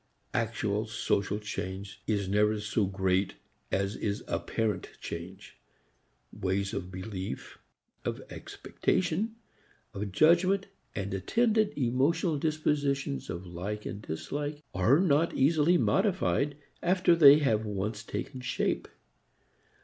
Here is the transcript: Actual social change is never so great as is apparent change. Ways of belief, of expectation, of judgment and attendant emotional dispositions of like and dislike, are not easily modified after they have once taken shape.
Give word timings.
Actual 0.33 0.87
social 0.87 1.37
change 1.37 2.01
is 2.07 2.27
never 2.27 2.59
so 2.59 2.85
great 2.87 3.35
as 3.71 3.95
is 3.95 4.23
apparent 4.27 4.89
change. 4.99 5.59
Ways 6.33 6.73
of 6.73 6.89
belief, 6.91 7.59
of 8.03 8.19
expectation, 8.31 9.35
of 9.93 10.11
judgment 10.11 10.65
and 10.95 11.13
attendant 11.13 11.77
emotional 11.77 12.39
dispositions 12.39 13.29
of 13.29 13.45
like 13.45 13.85
and 13.85 14.01
dislike, 14.01 14.63
are 14.73 14.99
not 14.99 15.35
easily 15.35 15.77
modified 15.77 16.57
after 16.81 17.15
they 17.15 17.37
have 17.37 17.63
once 17.63 18.01
taken 18.03 18.41
shape. 18.41 18.87